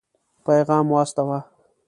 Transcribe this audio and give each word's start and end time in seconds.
پيغام 0.45 0.85
واستاوه. 0.93 1.39